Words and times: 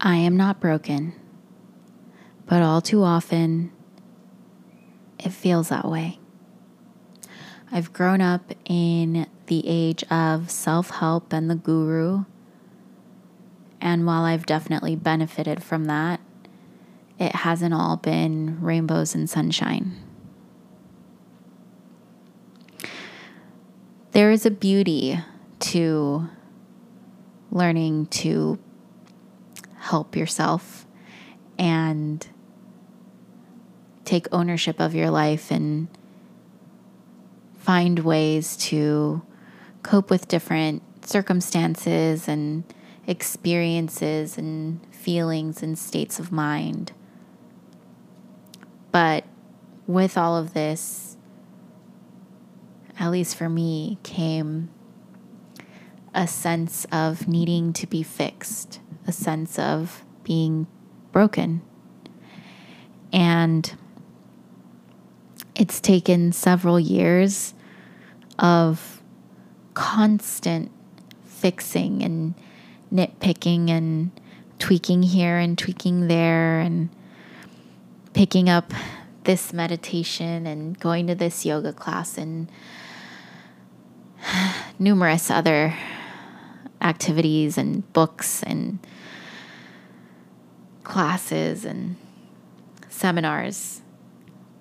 I 0.00 0.16
am 0.16 0.36
not 0.36 0.60
broken, 0.60 1.12
but 2.46 2.62
all 2.62 2.80
too 2.80 3.02
often 3.02 3.72
it 5.18 5.30
feels 5.30 5.70
that 5.70 5.86
way. 5.86 6.20
I've 7.72 7.92
grown 7.92 8.20
up 8.20 8.52
in 8.64 9.26
the 9.46 9.64
age 9.66 10.04
of 10.04 10.50
self 10.50 10.90
help 10.90 11.32
and 11.32 11.50
the 11.50 11.56
guru. 11.56 12.24
And 13.80 14.06
while 14.06 14.22
I've 14.22 14.46
definitely 14.46 14.94
benefited 14.94 15.62
from 15.62 15.86
that, 15.86 16.20
it 17.18 17.34
hasn't 17.34 17.74
all 17.74 17.96
been 17.96 18.58
rainbows 18.60 19.14
and 19.14 19.28
sunshine. 19.28 19.96
There 24.12 24.30
is 24.30 24.46
a 24.46 24.50
beauty 24.50 25.18
to 25.60 26.28
learning 27.50 28.06
to 28.06 28.58
help 29.88 30.14
yourself 30.14 30.86
and 31.58 32.26
take 34.04 34.26
ownership 34.32 34.80
of 34.80 34.94
your 34.94 35.10
life 35.10 35.50
and 35.50 35.88
find 37.58 37.98
ways 38.00 38.56
to 38.56 39.22
cope 39.82 40.10
with 40.10 40.28
different 40.28 40.82
circumstances 41.06 42.28
and 42.28 42.64
experiences 43.06 44.36
and 44.36 44.80
feelings 44.94 45.62
and 45.62 45.78
states 45.78 46.18
of 46.18 46.30
mind. 46.30 46.92
But 48.92 49.24
with 49.86 50.18
all 50.18 50.36
of 50.36 50.52
this, 50.52 51.16
at 52.98 53.10
least 53.10 53.36
for 53.36 53.48
me, 53.48 53.98
came 54.02 54.70
a 56.14 56.26
sense 56.26 56.86
of 56.90 57.28
needing 57.28 57.72
to 57.74 57.86
be 57.86 58.02
fixed, 58.02 58.80
a 59.08 59.12
sense 59.12 59.58
of 59.58 60.04
being 60.22 60.66
broken. 61.10 61.62
And 63.10 63.74
it's 65.56 65.80
taken 65.80 66.30
several 66.30 66.78
years 66.78 67.54
of 68.38 69.02
constant 69.72 70.70
fixing 71.24 72.02
and 72.02 72.34
nitpicking 72.92 73.70
and 73.70 74.10
tweaking 74.58 75.02
here 75.02 75.38
and 75.38 75.56
tweaking 75.56 76.08
there 76.08 76.60
and 76.60 76.90
picking 78.12 78.48
up 78.48 78.72
this 79.24 79.52
meditation 79.52 80.46
and 80.46 80.78
going 80.78 81.06
to 81.06 81.14
this 81.14 81.46
yoga 81.46 81.72
class 81.72 82.18
and 82.18 82.50
numerous 84.78 85.30
other 85.30 85.74
activities 86.80 87.58
and 87.58 87.90
books 87.92 88.42
and 88.42 88.78
classes 90.88 91.64
and 91.64 91.94
seminars. 92.88 93.82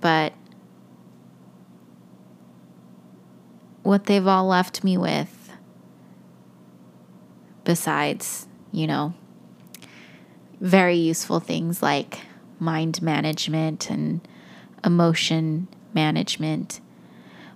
But 0.01 0.33
what 3.81 4.05
they've 4.05 4.27
all 4.27 4.45
left 4.45 4.83
me 4.83 4.97
with, 4.97 5.51
besides, 7.63 8.47
you 8.71 8.85
know, 8.85 9.13
very 10.59 10.97
useful 10.97 11.39
things 11.39 11.81
like 11.81 12.19
mind 12.59 13.01
management 13.01 13.89
and 13.89 14.21
emotion 14.83 15.67
management, 15.93 16.81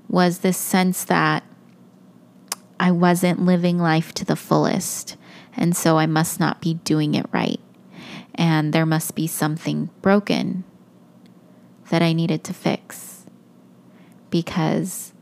was 0.07 0.39
this 0.39 0.57
sense 0.57 1.03
that 1.03 1.43
I 2.79 2.91
wasn't 2.91 3.45
living 3.45 3.77
life 3.77 4.13
to 4.15 4.25
the 4.25 4.35
fullest. 4.35 5.17
And 5.55 5.75
so 5.75 5.97
I 5.97 6.05
must 6.07 6.39
not 6.39 6.61
be 6.61 6.75
doing 6.75 7.13
it 7.13 7.25
right. 7.31 7.60
And 8.35 8.73
there 8.73 8.85
must 8.85 9.15
be 9.15 9.27
something 9.27 9.89
broken 10.01 10.63
that 11.89 12.01
I 12.01 12.13
needed 12.13 12.43
to 12.45 12.53
fix 12.53 13.25
because 14.29 15.13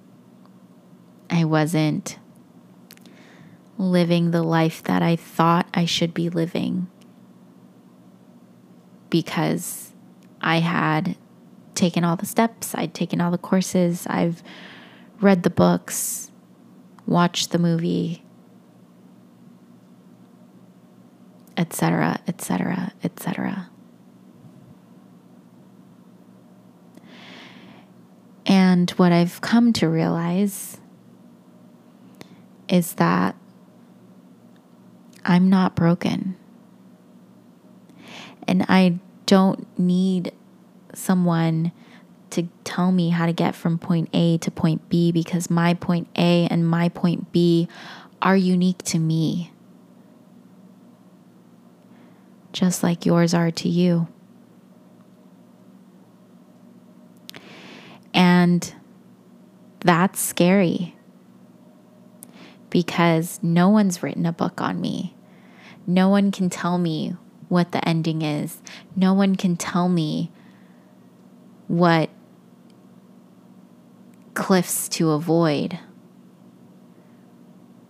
I 1.30 1.46
wasn't 1.46 2.18
living 3.78 4.32
the 4.32 4.44
life 4.44 4.84
that 4.84 5.02
I 5.02 5.16
thought 5.16 5.68
I 5.74 5.86
should 5.86 6.14
be 6.14 6.30
living 6.30 6.88
because 9.10 9.94
I 10.42 10.60
had 10.60 11.16
taken 11.76 12.04
all 12.04 12.16
the 12.16 12.26
steps, 12.26 12.76
I'd 12.76 12.94
taken 12.94 13.22
all 13.22 13.32
the 13.32 13.38
courses, 13.38 14.06
I've 14.08 14.44
read 15.22 15.44
the 15.44 15.50
books, 15.50 16.30
watched 17.06 17.52
the 17.52 17.60
movie, 17.60 18.24
etc., 21.60 22.20
etc., 22.28 22.94
etc. 23.04 23.70
And 28.46 28.90
what 28.92 29.12
I've 29.12 29.42
come 29.42 29.74
to 29.74 29.88
realize 29.88 30.80
is 32.68 32.94
that 32.94 33.36
I'm 35.26 35.50
not 35.50 35.76
broken. 35.76 36.36
And 38.48 38.66
I 38.68 38.98
don't 39.28 39.68
need 39.78 40.32
someone 40.94 41.72
to 42.32 42.48
tell 42.64 42.92
me 42.92 43.10
how 43.10 43.26
to 43.26 43.34
get 43.34 43.54
from 43.54 43.78
point 43.78 44.10
A 44.14 44.38
to 44.40 44.50
point 44.50 44.88
B 44.90 45.12
because 45.12 45.50
my 45.50 45.74
point 45.74 46.08
A 46.16 46.48
and 46.50 46.68
my 46.68 46.90
point 46.90 47.32
B 47.32 47.68
are 48.22 48.36
unique 48.36 48.82
to 48.84 49.00
me, 49.00 49.52
just 52.54 52.84
like 52.84 53.06
yours 53.06 53.34
are 53.34 53.52
to 53.52 53.70
you. 53.70 54.08
And 58.14 58.74
that's 59.82 60.20
scary 60.20 60.96
because 62.70 63.40
no 63.42 63.70
one's 63.70 64.04
written 64.04 64.26
a 64.26 64.34
book 64.34 64.62
on 64.62 64.82
me. 64.82 65.16
No 65.88 66.10
one 66.10 66.32
can 66.32 66.50
tell 66.50 66.78
me 66.78 67.16
what 67.48 67.72
the 67.72 67.88
ending 67.88 68.22
is. 68.22 68.62
No 68.96 69.14
one 69.14 69.36
can 69.36 69.58
tell 69.58 69.90
me 69.90 70.32
what 71.68 72.10
cliffs 74.34 74.88
to 74.90 75.12
avoid, 75.12 75.80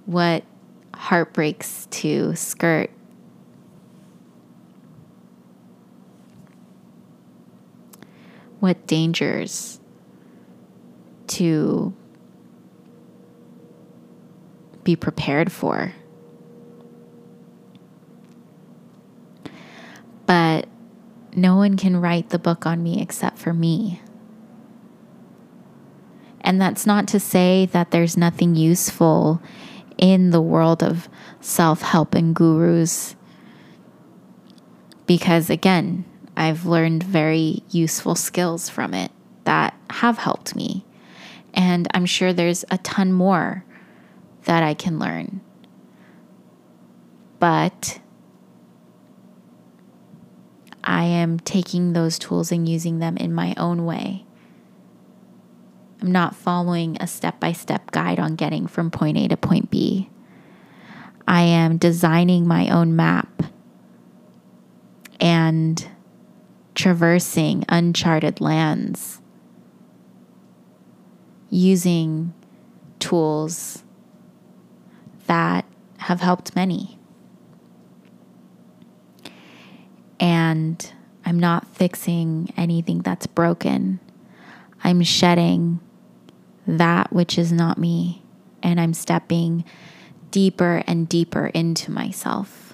what 0.06 0.44
heartbreaks 0.94 1.88
to 1.92 2.36
skirt. 2.36 2.90
What 8.59 8.88
dangers 8.88 9.80
to 11.28 11.94
be 14.84 14.96
prepared 14.96 15.52
for. 15.52 15.94
But 20.25 20.68
no 21.36 21.56
one 21.56 21.78
can 21.78 21.98
write 21.98 22.30
the 22.30 22.40
book 22.40 22.66
on 22.66 22.81
me 22.84 23.02
except 23.02 23.38
for 23.38 23.53
me. 23.53 24.02
And 26.42 26.59
that's 26.59 26.86
not 26.86 27.08
to 27.09 27.19
say 27.19 27.68
that 27.68 27.92
there's 27.92 28.18
nothing 28.18 28.56
useful 28.56 29.42
in 29.98 30.31
the 30.31 30.42
world 30.42 30.81
of 30.81 31.08
self 31.40 31.81
help 31.81 32.16
and 32.16 32.36
gurus. 32.36 33.16
Because 35.06 35.50
again, 35.50 36.06
I've 36.39 36.66
learned 36.66 37.03
very 37.03 37.63
useful 37.69 38.16
skills 38.16 38.69
from 38.69 38.94
it 38.94 39.11
that 39.44 39.75
have 39.89 40.17
helped 40.17 40.55
me. 40.55 40.85
And 41.53 41.85
I'm 41.94 42.05
sure 42.05 42.31
there's 42.31 42.63
a 42.72 42.77
ton 42.77 43.11
more 43.11 43.66
that 44.45 44.63
I 44.63 44.73
can 44.73 45.00
learn. 45.00 45.41
But 47.39 48.00
I 50.81 51.03
am 51.03 51.41
taking 51.41 51.91
those 51.91 52.18
tools 52.18 52.53
and 52.53 52.69
using 52.69 53.00
them 53.00 53.18
in 53.18 53.33
my 53.33 53.53
own 53.57 53.85
way. 53.85 54.25
I'm 56.01 56.13
not 56.13 56.38
following 56.38 56.95
a 57.01 57.07
step 57.07 57.42
by 57.42 57.51
step 57.51 57.92
guide 57.92 58.18
on 58.18 58.35
getting 58.35 58.65
from 58.65 58.92
point 58.92 59.18
A 59.18 59.27
to 59.27 59.35
point 59.35 59.69
B. 59.69 60.09
I 61.27 61.42
am 61.42 61.75
designing 61.75 62.47
my 62.47 62.69
own 62.69 62.95
map 62.95 63.44
and 65.19 65.85
traversing 66.80 67.66
uncharted 67.68 68.40
lands 68.40 69.20
using 71.50 72.34
tools 73.00 73.84
that 75.28 75.66
have 75.98 76.22
helped 76.22 76.56
many. 76.56 76.98
And 80.22 80.94
I'm 81.26 81.38
not 81.38 81.68
fixing 81.68 82.54
anything 82.56 83.00
that's 83.00 83.28
broken. 83.28 84.00
I'm 84.81 85.02
shedding 85.02 85.81
that 86.66 87.12
which 87.12 87.38
is 87.38 87.52
not 87.52 87.78
me, 87.78 88.24
and 88.64 88.80
I'm 88.80 88.94
stepping 88.94 89.66
deeper 90.31 90.81
and 90.88 91.10
deeper 91.10 91.48
into 91.48 91.92
myself. 91.92 92.69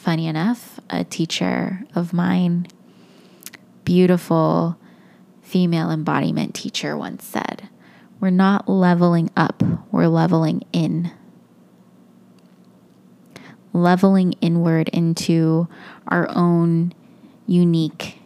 Funny 0.00 0.26
enough, 0.26 0.80
a 0.88 1.04
teacher 1.04 1.84
of 1.94 2.14
mine, 2.14 2.66
beautiful 3.84 4.78
female 5.42 5.90
embodiment 5.90 6.54
teacher, 6.54 6.96
once 6.96 7.22
said, 7.22 7.68
We're 8.18 8.30
not 8.30 8.66
leveling 8.66 9.30
up, 9.36 9.62
we're 9.92 10.08
leveling 10.08 10.64
in. 10.72 11.12
Leveling 13.74 14.32
inward 14.40 14.88
into 14.88 15.68
our 16.08 16.30
own 16.34 16.94
uniqueness. 17.46 18.16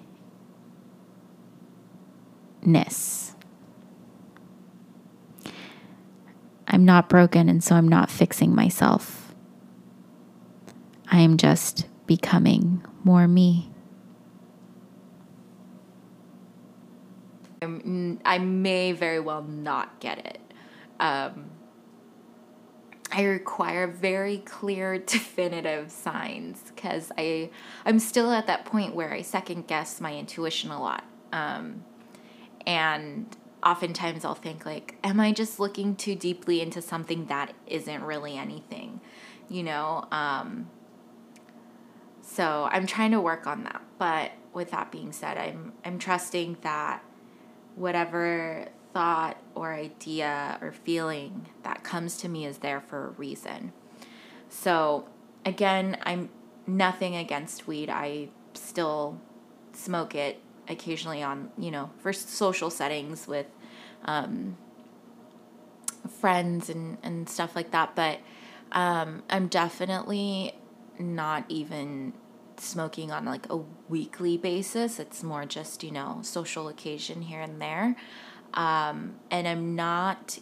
I'm 6.69 6.85
not 6.85 7.09
broken, 7.09 7.49
and 7.49 7.65
so 7.65 7.75
I'm 7.75 7.89
not 7.89 8.11
fixing 8.11 8.55
myself. 8.55 9.24
I 11.11 11.21
am 11.21 11.37
just 11.37 11.87
becoming 12.07 12.85
more 13.05 13.29
me. 13.29 13.71
I 18.25 18.39
may 18.39 18.93
very 18.93 19.21
well 19.21 19.43
not 19.43 20.01
get 20.01 20.19
it. 20.19 20.41
Um, 21.01 21.51
I 23.13 23.23
require 23.25 23.87
very 23.87 24.39
clear, 24.39 24.99
definitive 25.07 25.91
signs 25.91 26.63
because 26.75 27.13
I 27.17 27.51
I'm 27.87 27.99
still 27.99 28.33
at 28.33 28.47
that 28.47 28.65
point 28.65 28.95
where 28.95 29.13
I 29.13 29.23
second 29.23 29.67
guess 29.67 30.01
my 30.01 30.17
intuition 30.17 30.71
a 30.71 30.81
lot, 30.81 31.05
um, 31.33 31.85
and 32.67 33.37
oftentimes 33.63 34.25
I'll 34.25 34.35
think 34.35 34.67
like, 34.67 34.97
am 35.05 35.21
I 35.21 35.33
just 35.33 35.59
looking 35.59 35.97
too 35.97 36.15
deeply 36.15 36.61
into 36.61 36.83
something 36.83 37.27
that 37.27 37.55
isn't 37.67 38.03
really 38.03 38.37
anything, 38.37 39.01
you 39.49 39.63
know? 39.63 40.07
Um, 40.13 40.69
so 42.25 42.69
I'm 42.71 42.87
trying 42.87 43.11
to 43.11 43.21
work 43.21 43.47
on 43.47 43.65
that. 43.65 43.83
But 43.99 44.33
with 44.53 44.71
that 44.71 44.91
being 44.91 45.13
said, 45.13 45.37
I'm 45.37 45.73
I'm 45.85 45.99
trusting 45.99 46.59
that 46.63 47.03
whatever 47.77 48.69
thought 48.93 49.37
or 49.55 49.75
idea 49.75 50.57
or 50.63 50.73
feeling 50.73 51.49
that 51.65 51.83
comes 51.83 52.17
to 52.19 52.29
me 52.29 52.47
is 52.47 52.59
there 52.59 52.81
for 52.81 53.09
a 53.09 53.11
reason. 53.11 53.73
So, 54.49 55.09
again, 55.45 55.99
I'm 56.05 56.31
nothing 56.67 57.17
against 57.17 57.67
weed. 57.67 57.91
I 57.91 58.29
still 58.55 59.21
smoke 59.73 60.15
it 60.15 60.41
occasionally 60.69 61.23
on, 61.23 61.51
you 61.59 61.73
know, 61.73 61.91
for 61.99 62.13
social 62.13 62.71
settings 62.71 63.27
with 63.27 63.47
um, 64.05 64.57
friends 66.21 66.71
and, 66.71 66.99
and 67.03 67.29
stuff 67.29 67.57
like 67.57 67.73
that. 67.73 67.97
But 67.97 68.21
um, 68.71 69.25
I'm 69.29 69.49
definitely 69.49 70.55
not 70.99 71.45
even 71.49 72.13
smoking 72.57 73.11
on 73.11 73.25
like 73.25 73.51
a 73.51 73.61
weekly 73.89 74.37
basis. 74.37 74.99
It's 74.99 75.23
more 75.23 75.45
just, 75.45 75.83
you 75.83 75.91
know, 75.91 76.21
social 76.23 76.69
occasion 76.69 77.23
here 77.23 77.41
and 77.41 77.61
there. 77.61 77.97
Um, 78.55 79.17
and 79.31 79.49
I'm 79.49 79.75
not 79.75 80.39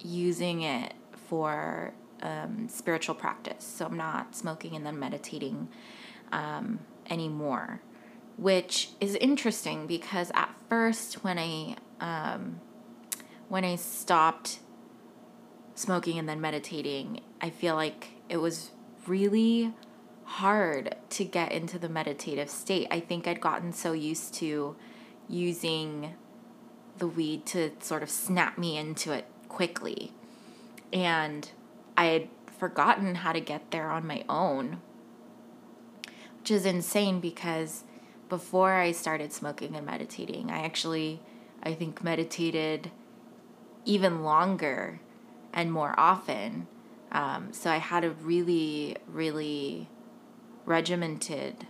using 0.00 0.62
it 0.62 0.94
for 1.28 1.92
um, 2.22 2.68
spiritual 2.68 3.14
practice. 3.14 3.64
So 3.64 3.86
I'm 3.86 3.96
not 3.96 4.34
smoking 4.34 4.74
and 4.74 4.84
then 4.84 4.98
meditating 4.98 5.68
um, 6.32 6.80
anymore, 7.08 7.82
which 8.36 8.90
is 9.00 9.14
interesting 9.16 9.86
because 9.86 10.30
at 10.34 10.54
first 10.68 11.24
when 11.24 11.38
I 11.38 11.76
um, 12.00 12.60
when 13.48 13.64
I 13.64 13.76
stopped 13.76 14.60
smoking 15.74 16.18
and 16.18 16.28
then 16.28 16.40
meditating, 16.40 17.20
I 17.40 17.50
feel 17.50 17.74
like 17.74 18.08
it 18.28 18.36
was 18.36 18.70
really 19.06 19.74
hard 20.30 20.94
to 21.10 21.24
get 21.24 21.50
into 21.50 21.76
the 21.76 21.88
meditative 21.88 22.48
state. 22.48 22.86
I 22.88 23.00
think 23.00 23.26
I'd 23.26 23.40
gotten 23.40 23.72
so 23.72 23.92
used 23.92 24.32
to 24.34 24.76
using 25.28 26.14
the 26.98 27.08
weed 27.08 27.44
to 27.46 27.72
sort 27.80 28.04
of 28.04 28.10
snap 28.10 28.56
me 28.56 28.78
into 28.78 29.12
it 29.12 29.26
quickly. 29.48 30.12
And 30.92 31.50
I 31.96 32.06
had 32.06 32.28
forgotten 32.58 33.16
how 33.16 33.32
to 33.32 33.40
get 33.40 33.72
there 33.72 33.90
on 33.90 34.06
my 34.06 34.24
own, 34.28 34.80
which 36.38 36.52
is 36.52 36.64
insane 36.64 37.18
because 37.18 37.82
before 38.28 38.74
I 38.74 38.92
started 38.92 39.32
smoking 39.32 39.74
and 39.74 39.84
meditating, 39.84 40.48
I 40.50 40.60
actually, 40.64 41.20
I 41.60 41.74
think, 41.74 42.04
meditated 42.04 42.92
even 43.84 44.22
longer 44.22 45.00
and 45.52 45.72
more 45.72 45.98
often. 45.98 46.68
Um, 47.10 47.52
so 47.52 47.68
I 47.68 47.78
had 47.78 48.04
a 48.04 48.10
really, 48.10 48.96
really 49.08 49.88
regimented 50.70 51.66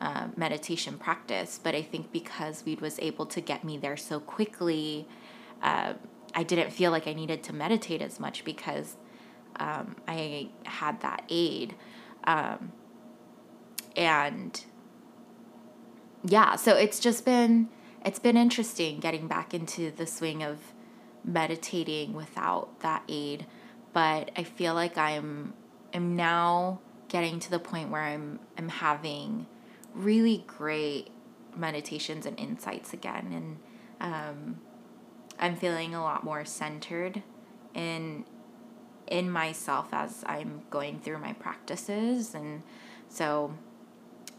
uh, 0.00 0.28
meditation 0.36 0.96
practice, 0.96 1.58
but 1.62 1.74
I 1.74 1.82
think 1.82 2.12
because 2.12 2.64
weed 2.64 2.80
was 2.80 2.98
able 3.00 3.26
to 3.26 3.40
get 3.40 3.64
me 3.64 3.76
there 3.76 3.96
so 3.96 4.20
quickly, 4.20 5.08
uh, 5.60 5.94
I 6.34 6.42
didn't 6.44 6.70
feel 6.70 6.90
like 6.90 7.06
I 7.08 7.14
needed 7.14 7.42
to 7.44 7.52
meditate 7.52 8.00
as 8.00 8.20
much 8.20 8.44
because 8.44 8.96
um, 9.56 9.96
I 10.06 10.50
had 10.64 11.00
that 11.00 11.24
aid. 11.28 11.74
Um, 12.24 12.72
and 13.96 14.64
yeah, 16.24 16.56
so 16.56 16.74
it's 16.76 17.00
just 17.00 17.24
been 17.24 17.68
it's 18.04 18.18
been 18.18 18.36
interesting 18.36 19.00
getting 19.00 19.26
back 19.26 19.54
into 19.54 19.90
the 19.90 20.06
swing 20.06 20.42
of 20.42 20.58
meditating 21.24 22.12
without 22.12 22.80
that 22.80 23.02
aid, 23.08 23.46
but 23.92 24.30
I 24.36 24.44
feel 24.44 24.74
like 24.74 24.96
I'm 24.96 25.54
I'm 25.92 26.16
now 26.16 26.80
getting 27.14 27.38
to 27.38 27.48
the 27.48 27.60
point 27.60 27.92
where 27.92 28.02
I'm 28.02 28.40
I'm 28.58 28.68
having 28.68 29.46
really 29.94 30.42
great 30.48 31.12
meditations 31.56 32.26
and 32.26 32.36
insights 32.40 32.92
again. 32.92 33.56
And 34.00 34.12
um, 34.12 34.58
I'm 35.38 35.54
feeling 35.54 35.94
a 35.94 36.02
lot 36.02 36.24
more 36.24 36.44
centered 36.44 37.22
in 37.72 38.24
in 39.06 39.30
myself 39.30 39.90
as 39.92 40.24
I'm 40.26 40.62
going 40.70 40.98
through 40.98 41.18
my 41.18 41.34
practices. 41.34 42.34
And 42.34 42.64
so, 43.08 43.54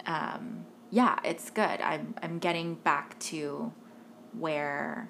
um, 0.06 0.66
yeah, 0.92 1.18
it's 1.24 1.50
good. 1.52 1.80
I'm 1.80 2.14
I'm 2.22 2.40
getting 2.40 2.76
back 2.76 3.18
to 3.32 3.72
where 4.38 5.10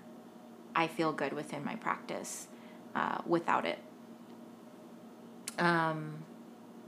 I 0.75 0.85
feel 0.85 1.11
good 1.13 1.33
within 1.33 1.65
my 1.65 1.77
practice 1.77 2.45
uh, 2.94 3.21
without 3.25 3.65
it. 3.65 3.79
Um, 5.57 6.25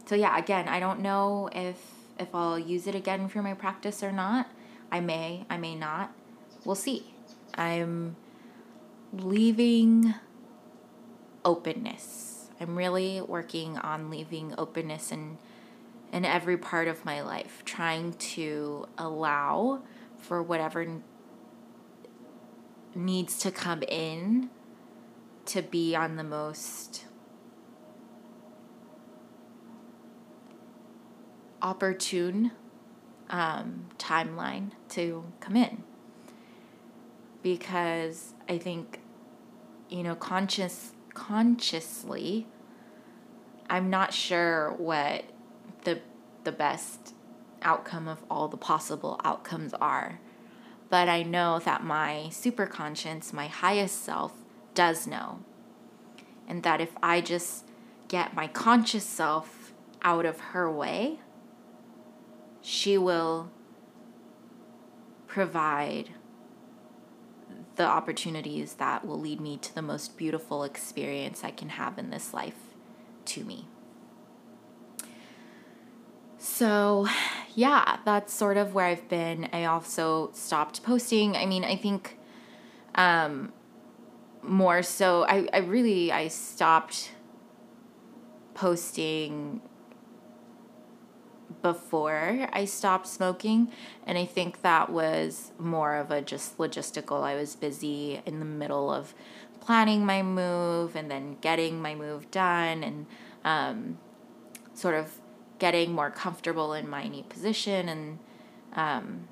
so 0.08 0.16
yeah, 0.16 0.38
again, 0.38 0.68
I 0.68 0.80
don't 0.80 1.02
know 1.02 1.50
if 1.52 1.78
if 2.20 2.34
I'll 2.34 2.58
use 2.58 2.88
it 2.88 2.96
again 2.96 3.28
for 3.28 3.42
my 3.42 3.54
practice 3.54 4.02
or 4.02 4.12
not. 4.12 4.48
I 4.92 5.02
may, 5.02 5.46
I 5.50 5.58
may 5.58 5.76
not. 5.76 6.14
We'll 6.66 6.76
see. 6.76 7.14
I'm 7.56 8.16
leaving 9.14 10.14
openness. 11.44 12.50
I'm 12.60 12.76
really 12.76 13.22
working 13.22 13.78
on 13.78 14.10
leaving 14.10 14.56
openness 14.58 15.12
in 15.12 15.38
in 16.12 16.24
every 16.24 16.58
part 16.58 16.88
of 16.88 17.04
my 17.04 17.22
life, 17.22 17.62
trying 17.66 18.14
to 18.14 18.88
allow 18.98 19.82
for 20.18 20.42
whatever 20.42 21.02
needs 22.96 23.38
to 23.40 23.52
come 23.52 23.84
in 23.84 24.50
to 25.46 25.62
be 25.62 25.96
on 25.96 26.16
the 26.16 26.24
most 26.24 27.07
opportune 31.62 32.52
um, 33.30 33.88
timeline 33.98 34.72
to 34.90 35.24
come 35.40 35.56
in. 35.56 35.84
Because 37.42 38.34
I 38.50 38.58
think 38.58 39.00
you 39.90 40.04
know 40.04 40.16
conscious 40.16 40.92
consciously 41.14 42.48
I'm 43.70 43.90
not 43.90 44.14
sure 44.14 44.74
what 44.78 45.26
the 45.84 46.00
the 46.44 46.52
best 46.52 47.14
outcome 47.62 48.08
of 48.08 48.24
all 48.30 48.48
the 48.48 48.58
possible 48.58 49.20
outcomes 49.24 49.74
are. 49.76 50.20
But 50.90 51.10
I 51.10 51.24
know 51.24 51.60
that 51.60 51.84
my 51.84 52.30
super 52.30 52.66
conscience, 52.66 53.34
my 53.34 53.48
highest 53.48 54.04
self 54.04 54.32
does 54.74 55.06
know. 55.06 55.40
And 56.48 56.64
that 56.64 56.80
if 56.80 56.92
I 57.04 57.20
just 57.20 57.66
get 58.08 58.34
my 58.34 58.48
conscious 58.48 59.04
self 59.04 59.74
out 60.02 60.26
of 60.26 60.40
her 60.40 60.72
way 60.72 61.20
she 62.68 62.98
will 62.98 63.50
provide 65.26 66.10
the 67.78 67.86
opportunities 67.86 68.74
that 68.74 69.08
will 69.08 69.18
lead 69.18 69.40
me 69.40 69.56
to 69.56 69.74
the 69.74 69.82
most 69.82 70.18
beautiful 70.18 70.66
experience 70.66 71.46
I 71.46 71.52
can 71.52 71.70
have 71.70 71.98
in 71.98 72.10
this 72.10 72.34
life 72.34 72.58
to 73.24 73.46
me. 73.46 73.70
So, 76.38 77.08
yeah, 77.56 78.00
that's 78.04 78.34
sort 78.34 78.58
of 78.58 78.74
where 78.74 78.88
I've 78.88 79.08
been. 79.08 79.48
I 79.54 79.64
also 79.64 80.32
stopped 80.34 80.84
posting. 80.84 81.38
I 81.38 81.46
mean, 81.46 81.64
I 81.64 81.78
think 81.78 82.20
um, 82.96 83.54
more 84.42 84.84
so, 84.84 85.24
I, 85.24 85.48
I 85.54 85.60
really, 85.60 86.12
I 86.12 86.28
stopped 86.28 87.12
posting 88.56 89.62
before 91.62 92.48
I 92.52 92.66
stopped 92.66 93.08
smoking. 93.08 93.72
And 94.06 94.18
I 94.18 94.26
think 94.26 94.62
that 94.62 94.90
was 94.90 95.52
more 95.60 95.96
of 95.96 96.12
a 96.12 96.22
just 96.22 96.58
logistical. 96.58 97.24
I 97.24 97.36
was 97.36 97.56
busy 97.56 98.22
in 98.26 98.40
the 98.40 98.46
middle 98.46 98.92
of 98.92 99.14
planning 99.60 100.06
my 100.06 100.24
move 100.24 100.96
and 100.96 101.12
then 101.12 101.38
getting 101.42 101.82
my 101.82 101.96
move 101.96 102.32
done 102.32 102.84
and 102.84 103.06
um, 103.44 103.98
sort 104.74 104.96
of 104.96 105.20
getting 105.60 105.92
more 105.92 106.12
comfortable 106.12 106.74
in 106.74 106.88
my 106.88 107.08
new 107.08 107.24
position. 107.24 107.90
And 107.90 108.20
um, 108.74 109.28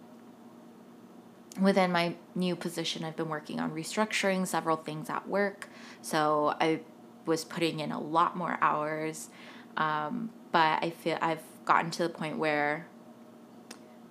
within 1.62 1.91
my 1.91 2.15
new 2.34 2.55
position, 2.55 3.03
I've 3.03 3.15
been 3.15 3.29
working 3.29 3.60
on 3.60 3.72
restructuring 3.72 4.46
several 4.48 4.77
things 4.77 5.10
at 5.10 5.27
work. 5.27 5.70
So 6.01 6.55
I 6.60 6.82
was 7.25 7.46
putting 7.46 7.79
in 7.79 7.91
a 7.91 8.00
lot 8.00 8.36
more 8.36 8.58
hours. 8.62 9.29
Um, 9.77 10.32
but 10.51 10.84
I 10.84 10.89
feel 10.89 11.17
I've 11.22 11.44
gotten 11.65 11.91
to 11.91 12.03
the 12.03 12.10
point 12.10 12.38
where 12.38 12.88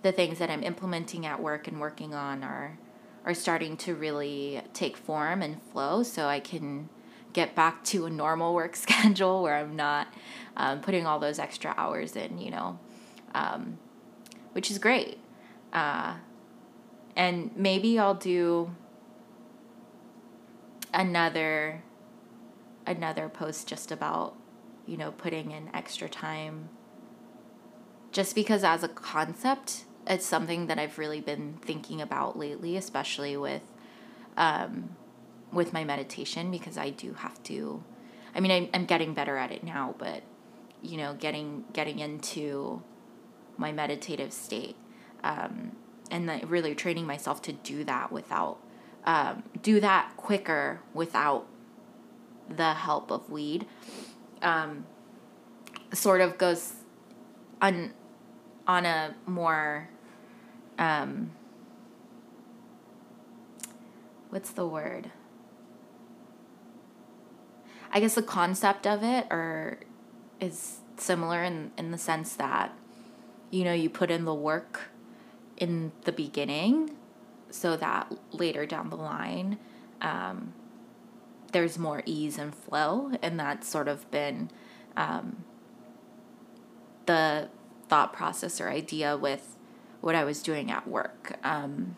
the 0.02 0.12
things 0.12 0.38
that 0.38 0.50
I'm 0.50 0.62
implementing 0.62 1.24
at 1.24 1.40
work 1.40 1.66
and 1.66 1.80
working 1.80 2.14
on 2.14 2.44
are 2.44 2.78
are 3.24 3.34
starting 3.34 3.76
to 3.78 3.94
really 3.94 4.60
take 4.74 4.98
form 4.98 5.40
and 5.40 5.62
flow 5.62 6.02
so 6.02 6.26
I 6.26 6.40
can 6.40 6.90
get 7.32 7.54
back 7.54 7.82
to 7.84 8.04
a 8.04 8.10
normal 8.10 8.54
work 8.54 8.76
schedule 8.84 9.42
where 9.42 9.56
I'm 9.56 9.76
not 9.76 10.08
um, 10.56 10.80
putting 10.80 11.06
all 11.06 11.18
those 11.18 11.38
extra 11.38 11.74
hours 11.76 12.16
in, 12.16 12.38
you 12.38 12.50
know, 12.50 12.78
um, 13.34 13.78
which 14.52 14.70
is 14.70 14.78
great. 14.78 15.18
Uh, 15.72 16.16
and 17.16 17.50
maybe 17.56 17.98
I'll 17.98 18.14
do 18.14 18.74
another 20.92 21.82
another 22.86 23.28
post 23.28 23.66
just 23.66 23.90
about 23.90 24.36
you 24.86 24.96
know 24.96 25.10
putting 25.10 25.50
in 25.50 25.68
extra 25.74 26.08
time 26.08 26.68
just 28.14 28.34
because 28.36 28.62
as 28.62 28.82
a 28.82 28.88
concept 28.88 29.84
it's 30.06 30.24
something 30.24 30.66
that 30.68 30.78
I've 30.78 30.98
really 30.98 31.20
been 31.20 31.58
thinking 31.60 32.00
about 32.00 32.38
lately 32.38 32.76
especially 32.76 33.36
with 33.36 33.62
um, 34.36 34.96
with 35.52 35.72
my 35.72 35.84
meditation 35.84 36.50
because 36.50 36.78
I 36.78 36.90
do 36.90 37.14
have 37.14 37.42
to 37.44 37.82
I 38.34 38.40
mean 38.40 38.50
I'm, 38.50 38.68
I'm 38.72 38.84
getting 38.86 39.12
better 39.14 39.36
at 39.36 39.50
it 39.50 39.64
now 39.64 39.94
but 39.98 40.22
you 40.80 40.96
know 40.96 41.14
getting 41.14 41.64
getting 41.72 41.98
into 41.98 42.82
my 43.58 43.72
meditative 43.72 44.32
state 44.32 44.76
um, 45.24 45.72
and 46.10 46.48
really 46.48 46.74
training 46.74 47.06
myself 47.06 47.42
to 47.42 47.52
do 47.52 47.82
that 47.84 48.12
without 48.12 48.58
um, 49.04 49.42
do 49.60 49.80
that 49.80 50.12
quicker 50.16 50.80
without 50.92 51.46
the 52.48 52.74
help 52.74 53.10
of 53.10 53.28
weed 53.28 53.66
um, 54.40 54.86
sort 55.92 56.20
of 56.20 56.38
goes 56.38 56.74
on 57.60 57.92
on 58.66 58.86
a 58.86 59.14
more 59.26 59.88
um, 60.78 61.32
what's 64.30 64.50
the 64.50 64.66
word? 64.66 65.10
I 67.92 68.00
guess 68.00 68.16
the 68.16 68.22
concept 68.22 68.86
of 68.86 69.02
it 69.02 69.26
or 69.30 69.78
is 70.40 70.78
similar 70.96 71.44
in, 71.44 71.70
in 71.78 71.90
the 71.92 71.98
sense 71.98 72.34
that 72.36 72.72
you 73.50 73.64
know 73.64 73.72
you 73.72 73.88
put 73.88 74.10
in 74.10 74.24
the 74.24 74.34
work 74.34 74.88
in 75.56 75.92
the 76.02 76.12
beginning 76.12 76.90
so 77.50 77.76
that 77.76 78.12
later 78.32 78.66
down 78.66 78.90
the 78.90 78.96
line 78.96 79.58
um, 80.00 80.52
there's 81.52 81.78
more 81.78 82.02
ease 82.04 82.36
and 82.36 82.54
flow. 82.54 83.12
And 83.22 83.38
that's 83.38 83.66
sort 83.68 83.88
of 83.88 84.10
been 84.10 84.50
um, 84.96 85.44
the 87.06 87.48
thought 87.88 88.12
process 88.12 88.60
or 88.60 88.68
idea 88.68 89.16
with 89.16 89.56
what 90.00 90.14
i 90.14 90.24
was 90.24 90.42
doing 90.42 90.70
at 90.70 90.86
work 90.86 91.38
um, 91.44 91.96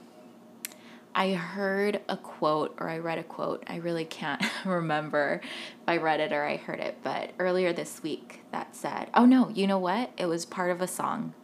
i 1.15 1.33
heard 1.33 2.01
a 2.09 2.17
quote 2.17 2.75
or 2.79 2.89
i 2.89 2.99
read 2.99 3.19
a 3.19 3.25
quote 3.25 3.63
i 3.67 3.77
really 3.77 4.05
can't 4.05 4.43
remember 4.65 5.41
if 5.43 5.89
i 5.89 5.97
read 5.97 6.21
it 6.21 6.33
or 6.33 6.45
i 6.45 6.57
heard 6.57 6.81
it 6.81 6.99
but 7.03 7.31
earlier 7.39 7.73
this 7.73 8.03
week 8.03 8.41
that 8.53 8.75
said 8.75 9.09
oh 9.15 9.25
no 9.25 9.49
you 9.51 9.67
know 9.67 9.79
what 9.79 10.11
it 10.17 10.27
was 10.27 10.45
part 10.45 10.71
of 10.71 10.81
a 10.81 10.87
song 10.87 11.35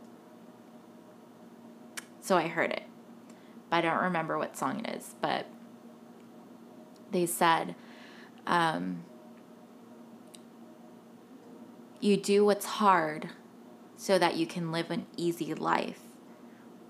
so 2.22 2.36
I 2.36 2.46
heard 2.46 2.70
it. 2.70 2.84
But 3.68 3.78
I 3.78 3.80
don't 3.82 4.02
remember 4.04 4.38
what 4.38 4.56
song 4.56 4.84
it 4.84 4.96
is. 4.96 5.16
But 5.20 5.46
they 7.10 7.26
said, 7.26 7.74
um, 8.46 9.02
you 12.00 12.16
do 12.16 12.44
what's 12.44 12.64
hard 12.64 13.28
so 14.02 14.18
that 14.18 14.34
you 14.34 14.44
can 14.44 14.72
live 14.72 14.90
an 14.90 15.06
easy 15.16 15.54
life. 15.54 16.00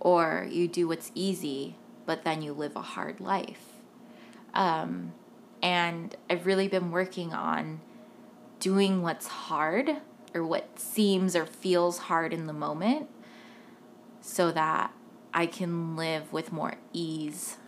Or 0.01 0.49
you 0.51 0.67
do 0.67 0.89
what's 0.89 1.13
easy, 1.15 1.77
but 2.07 2.25
then 2.25 2.41
you 2.41 2.55
live 2.55 2.75
a 2.75 2.81
hard 2.81 3.21
life. 3.21 3.67
Um, 4.55 5.13
and 5.63 6.17
I've 6.31 6.47
really 6.47 6.69
been 6.69 6.91
working 6.91 7.35
on 7.35 7.83
doing 8.61 9.03
what's 9.03 9.27
hard 9.27 9.99
or 10.33 10.43
what 10.43 10.79
seems 10.81 11.37
or 11.37 11.45
feels 11.45 11.99
hard 11.99 12.33
in 12.33 12.47
the 12.47 12.55
moment 12.55 13.11
so 14.23 14.51
that 14.51 14.95
I 15.35 15.45
can 15.45 15.97
live 15.97 16.33
with 16.33 16.51
more 16.51 16.77
ease. 16.95 17.59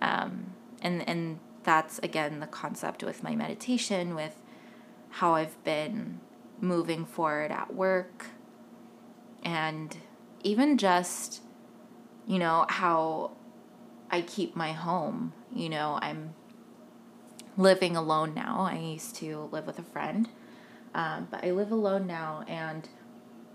Um, 0.00 0.54
and 0.80 1.06
and 1.08 1.40
that's 1.64 1.98
again 2.04 2.38
the 2.38 2.46
concept 2.46 3.02
with 3.02 3.24
my 3.24 3.34
meditation, 3.34 4.14
with 4.14 4.36
how 5.10 5.34
I've 5.34 5.62
been 5.64 6.20
moving 6.60 7.04
forward 7.04 7.50
at 7.50 7.74
work, 7.74 8.26
and 9.42 9.96
even 10.42 10.78
just, 10.78 11.42
you 12.26 12.38
know, 12.38 12.66
how 12.68 13.32
I 14.10 14.22
keep 14.22 14.56
my 14.56 14.72
home. 14.72 15.32
You 15.54 15.68
know, 15.68 15.98
I'm 16.02 16.34
living 17.56 17.96
alone 17.96 18.34
now. 18.34 18.68
I 18.70 18.78
used 18.78 19.16
to 19.16 19.48
live 19.50 19.66
with 19.66 19.78
a 19.78 19.82
friend, 19.82 20.28
um, 20.94 21.28
but 21.30 21.44
I 21.44 21.50
live 21.50 21.72
alone 21.72 22.06
now, 22.06 22.44
and 22.46 22.88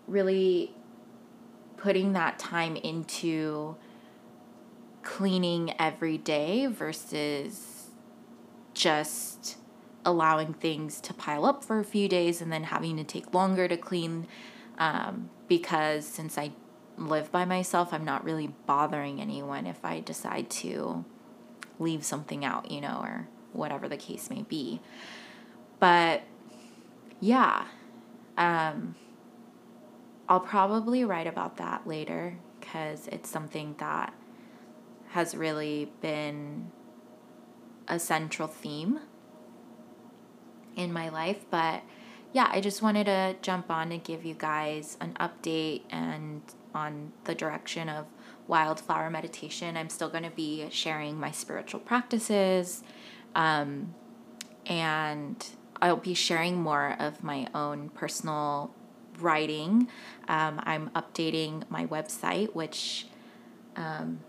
really 0.07 0.73
putting 1.77 2.13
that 2.13 2.39
time 2.39 2.75
into 2.75 3.75
cleaning 5.03 5.73
every 5.79 6.17
day 6.17 6.65
versus 6.65 7.87
just 8.73 9.57
allowing 10.05 10.53
things 10.53 10.99
to 11.01 11.13
pile 11.13 11.45
up 11.45 11.63
for 11.63 11.79
a 11.79 11.83
few 11.83 12.07
days 12.07 12.41
and 12.41 12.51
then 12.51 12.63
having 12.65 12.97
to 12.97 13.03
take 13.03 13.33
longer 13.33 13.67
to 13.67 13.77
clean 13.77 14.27
um, 14.77 15.29
because 15.47 16.05
since 16.05 16.37
I 16.37 16.51
live 16.97 17.31
by 17.31 17.45
myself, 17.45 17.93
I'm 17.93 18.05
not 18.05 18.23
really 18.23 18.47
bothering 18.65 19.21
anyone 19.21 19.65
if 19.65 19.83
I 19.83 19.99
decide 19.99 20.49
to 20.49 21.05
leave 21.79 22.03
something 22.03 22.45
out, 22.45 22.69
you 22.71 22.81
know, 22.81 22.99
or 23.01 23.27
whatever 23.51 23.87
the 23.87 23.97
case 23.97 24.29
may 24.29 24.43
be. 24.43 24.81
But 25.79 26.23
yeah, 27.19 27.65
um, 28.37 28.95
I'll 30.27 30.39
probably 30.39 31.03
write 31.03 31.27
about 31.27 31.57
that 31.57 31.87
later 31.87 32.37
because 32.59 33.07
it's 33.07 33.29
something 33.29 33.75
that 33.79 34.13
has 35.09 35.35
really 35.35 35.91
been 36.01 36.71
a 37.87 37.99
central 37.99 38.47
theme 38.47 38.99
in 40.75 40.91
my 40.93 41.09
life. 41.09 41.45
But 41.49 41.83
yeah, 42.31 42.49
I 42.51 42.61
just 42.61 42.81
wanted 42.81 43.05
to 43.05 43.35
jump 43.41 43.69
on 43.69 43.91
and 43.91 44.03
give 44.03 44.25
you 44.25 44.33
guys 44.33 44.97
an 44.99 45.15
update 45.19 45.81
and 45.91 46.41
on 46.73 47.13
the 47.25 47.35
direction 47.35 47.89
of 47.89 48.07
wildflower 48.47 49.09
meditation. 49.09 49.77
I'm 49.77 49.89
still 49.89 50.09
going 50.09 50.23
to 50.23 50.31
be 50.31 50.67
sharing 50.69 51.19
my 51.19 51.31
spiritual 51.31 51.79
practices. 51.79 52.83
Um, 53.35 53.93
and 54.65 55.45
I'll 55.81 55.97
be 55.97 56.13
sharing 56.13 56.61
more 56.61 56.95
of 56.99 57.23
my 57.23 57.47
own 57.53 57.89
personal 57.89 58.73
writing. 59.19 59.87
Um, 60.27 60.61
I'm 60.63 60.89
updating 60.91 61.69
my 61.69 61.85
website, 61.85 62.55
which 62.55 63.07
um, 63.75 64.21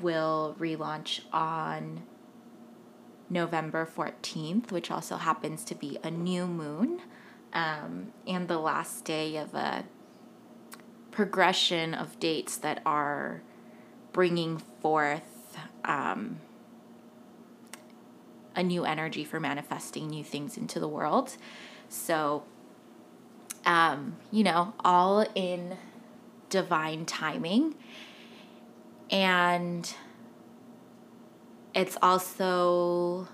will 0.00 0.56
relaunch 0.58 1.20
on 1.32 2.02
November 3.28 3.86
14th, 3.86 4.70
which 4.70 4.90
also 4.90 5.16
happens 5.16 5.64
to 5.64 5.74
be 5.74 5.98
a 6.02 6.10
new 6.10 6.46
moon 6.46 7.00
um, 7.52 8.12
and 8.26 8.48
the 8.48 8.58
last 8.58 9.04
day 9.04 9.36
of 9.36 9.54
a 9.54 9.84
progression 11.10 11.94
of 11.94 12.18
dates 12.20 12.56
that 12.58 12.82
are 12.84 13.42
bringing 14.12 14.58
forth 14.58 15.58
um, 15.84 16.38
a 18.54 18.62
new 18.62 18.84
energy 18.84 19.24
for 19.24 19.40
manifesting 19.40 20.08
new 20.08 20.24
things 20.24 20.56
into 20.56 20.78
the 20.78 20.88
world. 20.88 21.36
So 21.88 22.44
um, 23.66 24.16
you 24.30 24.44
know, 24.44 24.72
all 24.84 25.26
in 25.34 25.76
divine 26.48 27.04
timing. 27.04 27.74
And 29.10 29.92
it's 31.76 31.96
also 32.02 33.28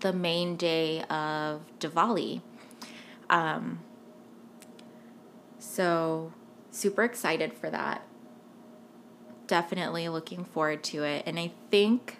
the 0.00 0.12
main 0.12 0.56
day 0.56 1.02
of 1.04 1.60
Diwali. 1.78 2.40
Um, 3.30 3.80
So, 5.78 6.32
super 6.72 7.04
excited 7.04 7.52
for 7.52 7.70
that. 7.70 8.02
Definitely 9.46 10.08
looking 10.08 10.44
forward 10.44 10.82
to 10.84 11.04
it. 11.04 11.22
And 11.24 11.38
I 11.38 11.52
think 11.70 12.18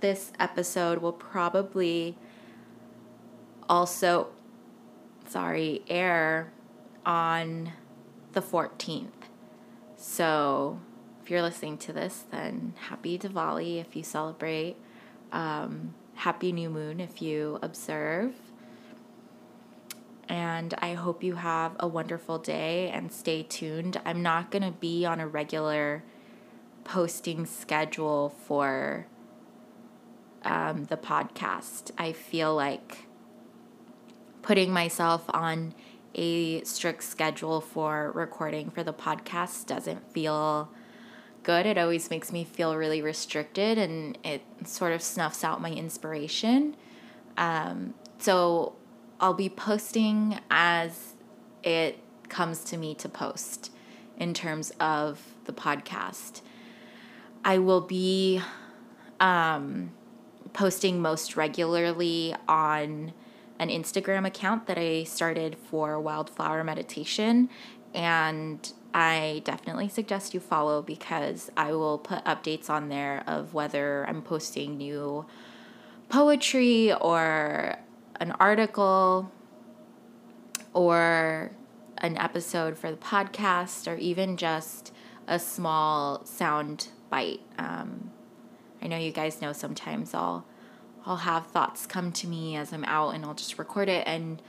this 0.00 0.32
episode 0.40 1.02
will 1.02 1.12
probably 1.12 2.16
also, 3.68 4.28
sorry, 5.28 5.82
air 5.86 6.52
on 7.04 7.72
the 8.32 8.40
14th. 8.40 9.28
So, 9.96 10.80
if 11.22 11.30
you're 11.30 11.42
listening 11.42 11.78
to 11.78 11.92
this, 11.92 12.24
then 12.30 12.74
happy 12.88 13.16
Diwali 13.16 13.80
if 13.80 13.94
you 13.94 14.02
celebrate. 14.02 14.76
Um, 15.30 15.94
happy 16.14 16.52
new 16.52 16.68
moon 16.68 16.98
if 16.98 17.22
you 17.22 17.58
observe. 17.62 18.34
And 20.28 20.74
I 20.78 20.94
hope 20.94 21.22
you 21.22 21.36
have 21.36 21.76
a 21.78 21.86
wonderful 21.86 22.38
day 22.38 22.90
and 22.90 23.12
stay 23.12 23.44
tuned. 23.44 24.00
I'm 24.04 24.22
not 24.22 24.50
going 24.50 24.62
to 24.62 24.72
be 24.72 25.04
on 25.04 25.20
a 25.20 25.28
regular 25.28 26.02
posting 26.84 27.46
schedule 27.46 28.34
for 28.46 29.06
um, 30.44 30.84
the 30.84 30.96
podcast. 30.96 31.92
I 31.98 32.12
feel 32.12 32.54
like 32.54 33.06
putting 34.42 34.72
myself 34.72 35.24
on 35.28 35.74
a 36.14 36.64
strict 36.64 37.04
schedule 37.04 37.60
for 37.60 38.10
recording 38.12 38.70
for 38.70 38.82
the 38.82 38.92
podcast 38.92 39.66
doesn't 39.66 40.12
feel 40.12 40.68
good. 41.42 41.66
It 41.66 41.78
always 41.78 42.10
makes 42.10 42.32
me 42.32 42.44
feel 42.44 42.76
really 42.76 43.02
restricted 43.02 43.78
and 43.78 44.16
it 44.24 44.42
sort 44.64 44.92
of 44.92 45.02
snuffs 45.02 45.44
out 45.44 45.60
my 45.60 45.70
inspiration. 45.70 46.76
Um, 47.36 47.94
so 48.18 48.74
I'll 49.20 49.34
be 49.34 49.48
posting 49.48 50.38
as 50.50 51.14
it 51.62 51.98
comes 52.28 52.64
to 52.64 52.76
me 52.76 52.94
to 52.96 53.08
post 53.08 53.70
in 54.16 54.34
terms 54.34 54.72
of 54.80 55.20
the 55.44 55.52
podcast. 55.52 56.42
I 57.44 57.58
will 57.58 57.80
be 57.80 58.40
um, 59.20 59.92
posting 60.52 61.00
most 61.00 61.36
regularly 61.36 62.34
on 62.48 63.12
an 63.58 63.68
Instagram 63.68 64.26
account 64.26 64.66
that 64.66 64.78
I 64.78 65.04
started 65.04 65.56
for 65.70 65.98
wildflower 66.00 66.64
meditation. 66.64 67.48
And 67.94 68.72
I 68.94 69.42
definitely 69.44 69.88
suggest 69.88 70.34
you 70.34 70.40
follow 70.40 70.82
because 70.82 71.50
I 71.56 71.72
will 71.72 71.98
put 71.98 72.24
updates 72.24 72.68
on 72.68 72.88
there 72.88 73.22
of 73.26 73.54
whether 73.54 74.06
I'm 74.06 74.22
posting 74.22 74.76
new 74.76 75.24
poetry 76.08 76.92
or 76.92 77.76
an 78.20 78.32
article 78.32 79.32
or 80.74 81.52
an 81.98 82.18
episode 82.18 82.76
for 82.76 82.90
the 82.90 82.96
podcast 82.96 83.90
or 83.90 83.96
even 83.96 84.36
just 84.36 84.92
a 85.26 85.38
small 85.38 86.24
sound 86.26 86.88
bite. 87.08 87.40
Um, 87.58 88.10
I 88.82 88.88
know 88.88 88.98
you 88.98 89.12
guys 89.12 89.40
know 89.40 89.52
sometimes 89.52 90.12
I'll 90.12 90.44
I'll 91.04 91.16
have 91.16 91.46
thoughts 91.48 91.86
come 91.86 92.12
to 92.12 92.28
me 92.28 92.56
as 92.56 92.72
I'm 92.72 92.84
out 92.84 93.14
and 93.14 93.24
I'll 93.24 93.34
just 93.34 93.58
record 93.58 93.88
it 93.88 94.06
and 94.06 94.40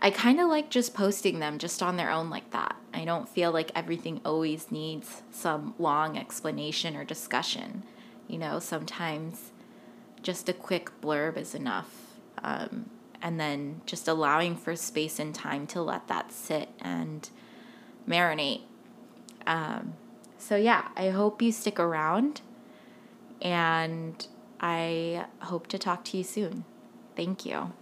I 0.00 0.10
kind 0.10 0.40
of 0.40 0.48
like 0.48 0.70
just 0.70 0.94
posting 0.94 1.38
them 1.40 1.58
just 1.58 1.82
on 1.82 1.96
their 1.96 2.10
own 2.10 2.30
like 2.30 2.50
that. 2.50 2.76
I 2.96 3.04
don't 3.04 3.28
feel 3.28 3.52
like 3.52 3.70
everything 3.74 4.22
always 4.24 4.72
needs 4.72 5.22
some 5.30 5.74
long 5.78 6.16
explanation 6.16 6.96
or 6.96 7.04
discussion. 7.04 7.82
You 8.26 8.38
know, 8.38 8.58
sometimes 8.58 9.52
just 10.22 10.48
a 10.48 10.54
quick 10.54 10.90
blurb 11.02 11.36
is 11.36 11.54
enough. 11.54 12.16
Um, 12.42 12.88
and 13.20 13.38
then 13.38 13.82
just 13.84 14.08
allowing 14.08 14.56
for 14.56 14.74
space 14.76 15.18
and 15.18 15.34
time 15.34 15.66
to 15.68 15.82
let 15.82 16.08
that 16.08 16.32
sit 16.32 16.70
and 16.80 17.28
marinate. 18.08 18.62
Um, 19.46 19.92
so, 20.38 20.56
yeah, 20.56 20.88
I 20.96 21.10
hope 21.10 21.42
you 21.42 21.52
stick 21.52 21.78
around 21.78 22.40
and 23.42 24.26
I 24.58 25.26
hope 25.40 25.66
to 25.68 25.78
talk 25.78 26.02
to 26.06 26.16
you 26.16 26.24
soon. 26.24 26.64
Thank 27.14 27.44
you. 27.44 27.72